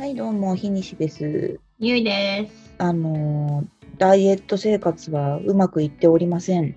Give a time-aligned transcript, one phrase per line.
[0.00, 1.60] はい、どうも、日西です。
[1.78, 2.74] ゆいです。
[2.78, 6.74] あのーダイエット生活はうまくいっておりません。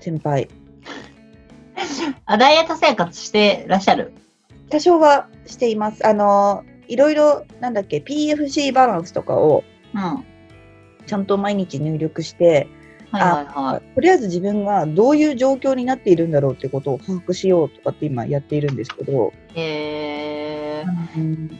[0.00, 0.50] 先輩。
[2.26, 4.12] あ、ダイエット生活してらっしゃる？
[4.68, 6.06] 多少はしています。
[6.06, 9.64] あのーいろいろ、なんだっけ、PFC バランスとかを
[9.94, 10.00] うん。
[10.00, 12.68] はいちゃんと毎日入力して、
[13.12, 13.94] はいはい。
[13.94, 21.58] とりあえず自分がどういう状況になっているんだろうってことを把握しようとかって今やっているんですけど、えー、うん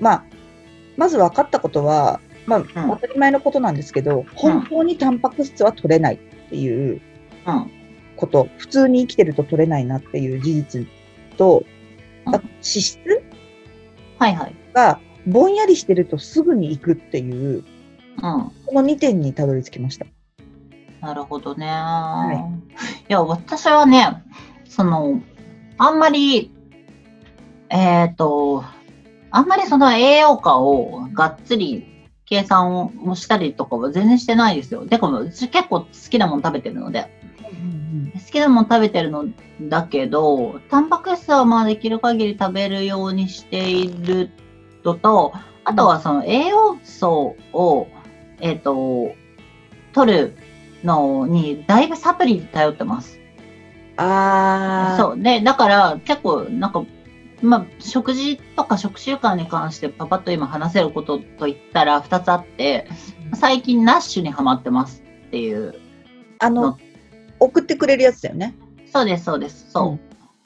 [0.00, 0.24] まあ、
[1.00, 6.18] まず分かったことは、まあ、ん当たり前のことなんですけど、本当にタンパク質は取れないっ
[6.50, 7.00] ていう
[7.46, 7.70] うん。
[8.16, 10.86] こと、普通に生きてると取れないなっていう事実
[11.38, 11.64] と、
[12.26, 12.98] うんあ脂質
[14.18, 14.54] はいはい。
[14.74, 17.62] がぼんやりしてるとすぐに行くっていう、うん。
[18.20, 20.04] この2点にたどり着きました。
[21.00, 21.64] なるほどね。
[21.66, 21.70] い
[23.08, 24.22] や、私はね、
[24.66, 25.22] その、
[25.78, 26.52] あんまり、
[27.70, 28.64] えっ、と、
[29.30, 31.86] あんまりその栄養価をがっつり
[32.26, 34.86] 計算をしたりとかは全然してないですよ。
[34.86, 37.10] でも、私結構好きなもの食べてるので。
[38.14, 39.24] 好きなもの食べてるの
[39.62, 44.30] だけど、タンパク質はまあできる限り食べるようにしている
[44.84, 45.32] のと、
[45.64, 47.88] あとはその栄養素を、
[48.40, 49.12] えっ、と、
[49.92, 50.36] 取る
[50.84, 53.18] のにだいぶサプリに頼ってます。
[53.96, 55.20] ああ、そう。
[55.20, 56.84] で、だから結構なんか、
[57.42, 62.86] まあ、食事とか食習慣に関してパパッと今話せることといったら2つあって、
[63.34, 65.74] 最近ナッシュにハマってますっていう。
[66.38, 66.78] あのの、
[67.38, 68.54] 送ってくれるやつだよね。
[68.92, 69.70] そうです、そうです。
[69.70, 69.90] そう。
[69.90, 70.00] うん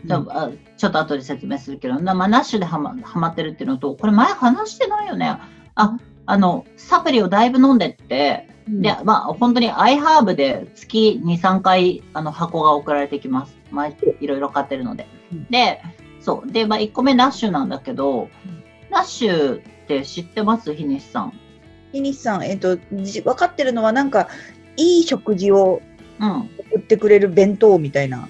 [0.05, 5.39] じゃああちょっと後で説明するけど、なまあ、ナッシュではまはまってるっていうのと、これ前話してないよね。
[5.75, 13.57] あ、あの、サプリをだいぶ飲んでって、で、まあ、本当にアイハーブで月2、3回、あの、箱が送られてきます。
[13.71, 15.47] まあ、いろいろ買ってるのでうん。
[15.51, 15.83] で、
[16.25, 16.51] そう。
[16.51, 18.31] で、まあ、1個目ナッシュなんだけど、
[18.91, 20.75] ナッシュって知ってます？
[20.75, 21.39] 日西さん。
[21.93, 24.29] 日西さん、えっ、と、じ分かってるのはなんか、
[24.79, 25.83] いい食事を
[26.19, 26.51] うん。
[26.73, 28.27] 送ってくれる弁当みたいな。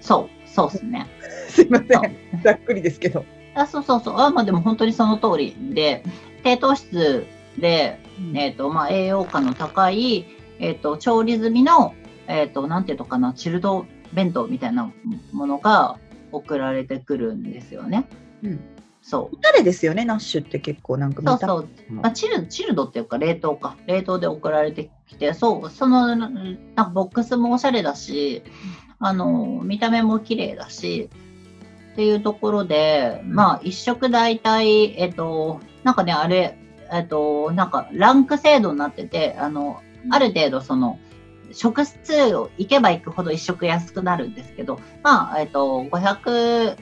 [0.00, 0.48] そう。
[0.48, 1.06] そうですね。
[1.48, 2.16] すいませそん。
[2.42, 3.24] ざっくりですけど。
[3.54, 4.14] あそうそうそう。
[4.18, 6.02] あまあ、でも本当にその通りで、
[6.42, 7.26] 低糖質
[7.58, 8.00] で、
[8.34, 10.26] えっ、と、まあ、栄養価の高い、
[10.58, 11.94] えっ、と、調理済みの、
[12.26, 14.90] えっ、と、なんていうのかな、チルド弁当みたいな
[15.32, 15.98] ものが
[16.32, 18.06] 送られてくるんですよね。
[18.42, 18.60] うん
[19.02, 19.36] そう。
[19.40, 21.56] 誰ですよね、ナッシュって結構なんか見たそうそ
[21.90, 21.92] う。
[21.94, 23.76] まあ、チルチルドっていうか冷凍か。
[23.86, 28.42] 冷凍で送られてきて、そう、その、なんかボックスもおしゃれだし、
[28.98, 31.08] あの、見た目も綺麗だし、
[31.92, 36.56] っていうところで、まあ、一食大体、えっと、なんかね、あれ、
[36.92, 39.80] えっと、なんか、ランク制度になってて、あの、
[40.10, 40.98] ある程度、その、
[41.52, 46.76] 食数を行けば行くほど一食安くなるんですけど、まあ、えっと、500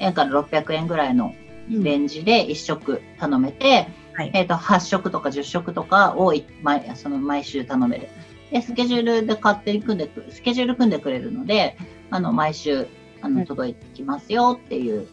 [0.00, 1.34] 円から600円ぐらいの
[1.68, 8.08] レンジで1食頼めて、はいえっと8食とか10食とかをい毎その毎週頼める。
[8.50, 11.76] で、スケジュールで勝手に組んでく、スケジュール組んでくれるので、
[12.10, 12.86] あの、毎週、
[13.22, 15.06] あの、うん届いてきますよっていう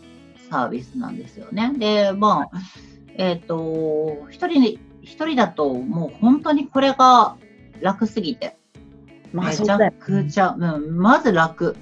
[0.50, 1.72] サービスなんですよね。
[1.78, 2.60] で、まあ、
[3.16, 7.38] えっ、と、一人に、一人だともう本当にこれが
[7.80, 8.58] 楽すぎて、
[9.34, 9.92] まあ、めちゃ。
[9.92, 11.76] くちゃ、うん、まず楽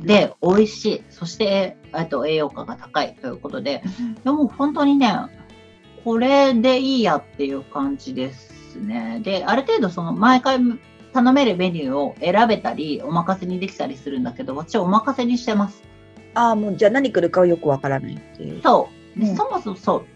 [0.00, 3.82] で美味しい、そして、えっと、栄養価が高いということで、
[4.24, 5.14] でも本当にね、
[6.04, 9.20] これでいいやっていう感じですね。
[9.22, 10.58] で、ある程度その毎回
[11.12, 15.82] 頼めるメニューを選べたり、お任せにできたりするんだけど、私はお任せにしてます。
[16.34, 18.62] ああ、もうじゃあ何来るかはよくわからないっていう。
[18.62, 19.20] そう。
[19.20, 20.06] でうんそもそもそう。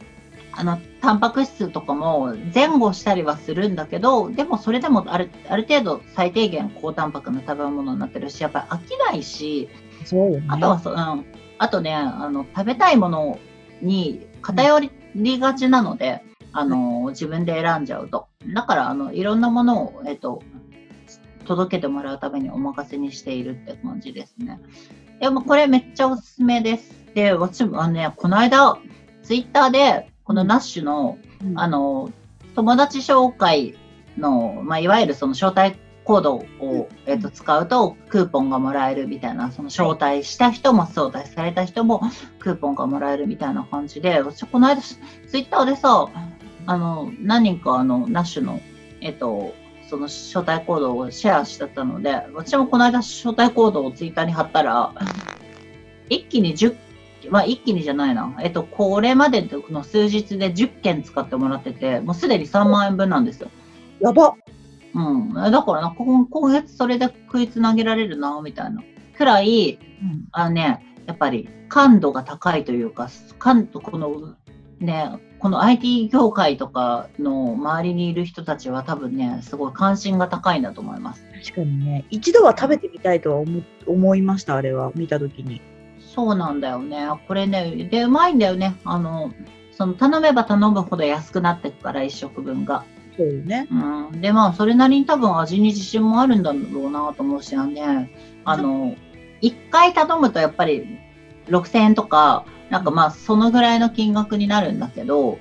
[0.57, 9.69] あの、タンパク質とかも前後したりはするんだけど、でもそれでもあるある程度最低限高タンパクの食べ物になってるし、やっぱり飽きないし、
[10.05, 10.47] そうよね。
[10.49, 11.25] あとはそ、うん、
[11.59, 13.39] あとね、あの、食べたいもの
[13.83, 16.23] に偏りがちなので、
[16.53, 18.29] あの、自分で選んじゃうと。
[18.55, 20.43] だから、あの、いろんなものを、えっと、
[21.45, 24.59] 届けてもらうためにお任せにしているって感じですね。
[25.21, 26.95] でも、これめっちゃおすすめです。
[27.15, 28.79] で、私も、あのね、この間、
[29.23, 31.59] ツイッターで、このナッシュの、うん。
[31.59, 32.11] あの、
[32.55, 33.77] 友達紹介
[34.19, 42.01] の、まあ、いわゆるその招待コードを、えっと、使うとクーポンがもらえるみたいな、その招待した人も招待された人も
[42.41, 44.97] クーポンがもらえるみたいな感じで、私この間ツ
[45.35, 46.09] イッターでさ、
[46.67, 48.61] あの、何人かあの、ナッシュの、
[49.01, 49.55] えっと、
[49.89, 54.93] その招待コードをシェアしてたので、私もこの間招待コードをツイッターに貼ったら、
[56.09, 56.75] 一気に10
[57.31, 58.35] まあ一気にじゃないな。
[58.41, 63.51] えっと、これまでの数日で10件使ってもらってて、もうすでに3万円分なんですよ。
[64.01, 64.35] やば。
[64.95, 65.35] うん。
[65.35, 68.83] だからな、今今月それで食いつなげられるな、みたいな。
[69.17, 69.79] くらい、
[70.33, 73.09] あのね、やっぱり感度が高いというか、
[73.39, 74.35] 感度、この、
[74.79, 81.23] ね、この IT 業界とかの周りにいる人たちは多分ね、すごい関心が高いんだと思います。
[81.45, 85.61] 確かにね、一度は食べてみたいとは思思いました、あれは、見たときに。
[86.15, 87.09] そうなんだよね。
[87.29, 88.77] これね、で、うまいんだよね。
[88.85, 89.33] あの、
[89.73, 92.85] その頼めば頼むほど安くなっていくから、1食分が。
[93.17, 93.67] そうよね。
[93.71, 94.21] うん。
[94.21, 96.59] で、まあ、それなりに多分味に自信もあるんだろ
[96.89, 98.11] うなと思うしね。
[98.45, 98.95] あの、
[99.43, 100.99] 1回頼むとやっぱり
[101.49, 105.39] 6000円とか、なんかまあ、そのぐらいの金額になるんだけど、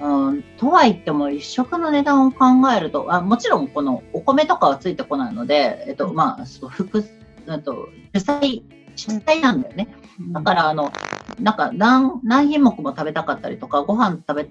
[0.00, 7.04] うん、とは言っても一食の値段を考えると、あもちろんこのお米とかはついてこないので、えっと、まあ、副、
[7.46, 8.64] うんと、主菜、
[8.96, 9.88] 主菜なんだよね。
[10.32, 10.92] だから、あの、
[11.38, 14.48] なんか何、何品目も食べたかったりとか、ご飯食べ、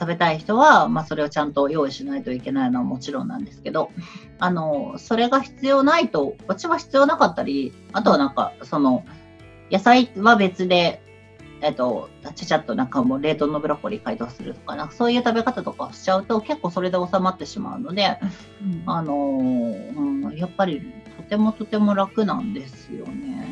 [0.00, 3.90] 食べたい人は、まあ、それをちゃんと用意しないといけないのはもちろんなんですけど、
[4.38, 9.04] あの、それが必要ないと、うちは必要なかったり、あとはなんか、その、
[9.70, 11.00] 野菜は別で、
[11.62, 18.18] えっと、ちゃちゃっとなんかもう冷凍のブロッコリー解凍するとか、なんかそういう食べ方とかをしちゃうと結構それで収まってしまうので、
[18.60, 20.82] うんあのーうん、やっぱり
[21.16, 23.51] とてもとても楽なんですよね。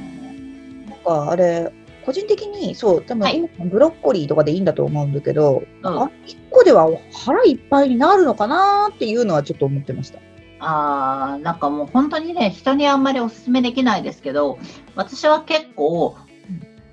[1.05, 1.73] かあれ、
[2.05, 6.89] 個人的に、そう、多分はい今、ブロッコリーとかでいいんだと思うんだけど、うんあ1個では
[7.25, 10.19] 腹いっぱいになるのかなっていうのはちょっと思ってました。
[10.63, 14.59] あーなんかもう本当にね、人にあんまりお勧めできないですけど、
[14.95, 16.17] 私は結構、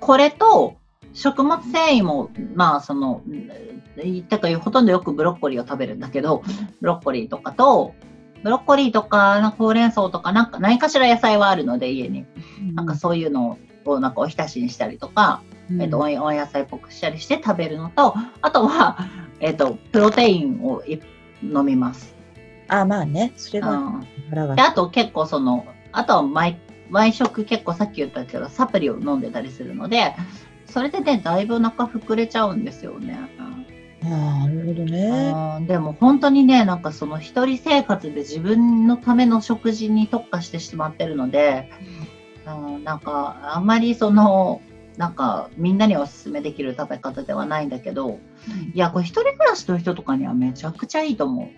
[0.00, 0.76] これと
[1.12, 3.48] 食物繊維も、まあその、うん
[4.28, 6.42] てかほとんどよくブロッコリーを食べるんだけど、
[6.80, 7.94] ブロッコリーとかと、
[8.44, 12.24] ブロッコリーとかほうれん草とか、なんか何かしら野菜はあるので、家に。
[12.74, 13.58] なんかそういうのを
[14.00, 18.98] なんかおひたしにしたりとか、うん、えっと、温野菜っぽくしたりして食べるのと、あとは、
[19.40, 21.00] えっと、プロテインをい
[21.42, 22.14] 飲みます。
[22.68, 24.00] あ、まあね、それがうん。
[24.56, 24.62] で、。
[24.62, 26.58] あと結構その、あとは毎、
[26.90, 30.14] 毎食結構さっき言ったけど、サプリを飲んでたりするので、
[30.66, 33.18] それでね、だいぶお腹膨れちゃうんですよね。
[34.02, 35.32] なるほどね。
[35.58, 41.70] うんでも本当にね、なんかその一人生活で自分のための食事に特化してしまってるので、
[42.56, 44.60] うん、なんかあんまりその、
[44.96, 48.18] なんかみんなにお勧めできる食べ方ではないんだけど、
[48.74, 51.48] いや、これ一人暮らしの人とかにはめちゃくちゃいいと思う。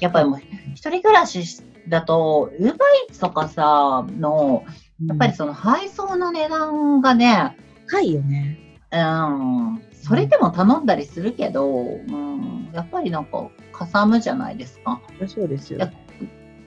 [0.00, 0.40] やっぱりもう
[0.74, 4.64] 一人暮らしだと、ウーバーイーツとかさ、の、
[5.06, 7.56] やっぱりその配送の値段がね、
[7.86, 8.58] 高いよね。
[8.90, 15.00] うん、それでも頼んだりするけど、うん、やっぱりなんか、かさむじゃないですか。
[15.26, 15.88] そうですよ。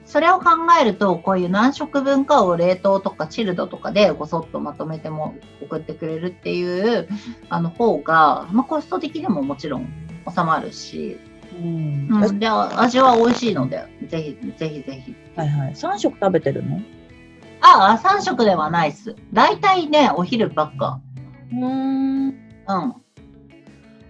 [0.04, 0.50] それを考
[0.80, 7.08] えると、こういう何食分かを冷凍とかチルドとかでごそっとまとめても送ってくれるっていう、
[7.48, 9.88] あの方が、まあ、コスト的にももちろん
[10.28, 11.18] 収まるし、
[11.54, 15.14] うんうん、で、味は美味しいので、ぜひ、ぜひぜひ。
[15.36, 15.72] はいはい。
[15.72, 16.80] 3食食べてるの？
[17.60, 19.14] ああ、3食ではないっす。
[19.32, 21.00] 大体ね、お昼ばっか。
[21.52, 22.28] うん。
[22.28, 22.34] うん。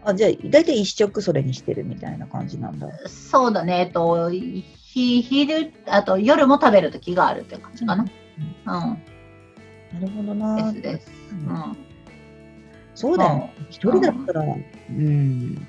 [0.05, 2.89] あ、じゃあ、大体1食それにしてるみたいな感じなんだ。
[3.07, 8.05] そうだね、えっと、ひ昼、あと夜も食べる時があるって感じかな。
[8.65, 8.97] な
[10.01, 10.39] るほどうん。
[10.39, 10.73] な。
[10.73, 11.11] ですです。
[11.33, 11.77] うん。
[12.95, 13.55] そうだよね。
[13.71, 15.67] 一人だったら、うん。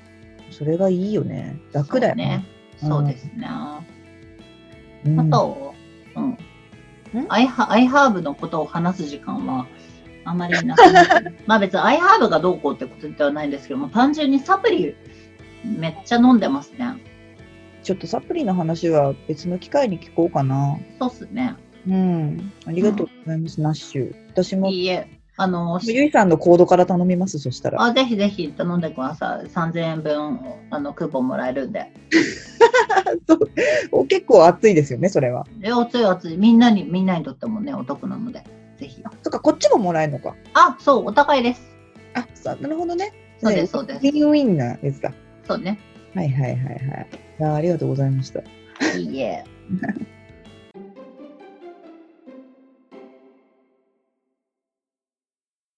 [0.50, 1.56] それがいいよね。
[1.72, 2.44] 楽だよね。
[2.76, 3.48] そうですね。
[5.06, 5.74] うんあと、
[6.16, 6.38] うんん？
[7.28, 9.66] アイハアイハーブのことを話す時間は、
[10.24, 14.94] あまりなくなって まあ別にアイハーブがどうこうってことではないんですけども、単純にサプリ
[15.64, 16.96] めっちゃ飲んでますね。
[17.82, 20.78] ちょっとサプリの話は別の機会に聞こうかな。
[20.98, 21.54] そうっすね。
[21.86, 22.52] うん。
[22.66, 24.14] ありがとうございます、ナッシュ。
[24.30, 25.06] 私も、いいえ、
[25.36, 27.82] あの、ゆいさんのコードから頼みます、そしたら。
[27.82, 29.48] あぜひぜひ頼んでください。
[29.48, 31.92] 3000円分あのクーポンもらえるんで。
[33.28, 33.38] そう
[33.92, 35.46] お結構熱いですよね、それは。
[35.60, 36.36] え、熱い熱い。
[36.36, 38.44] みんなに、みんなにとってもね、お得なので、
[39.34, 40.34] か、こっちももらえるのか。
[40.54, 41.62] あ、そう、お高いです。
[42.14, 43.12] あ、さなるほどね。
[43.40, 45.12] そうですねそうですウィンウィンなやつだ。
[45.46, 45.78] そうね。
[46.14, 47.08] はいはいはいはい。
[47.40, 48.40] いやありがとうございました。
[48.96, 49.44] いいえ。